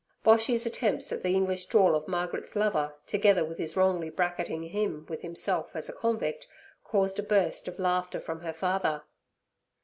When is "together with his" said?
3.05-3.77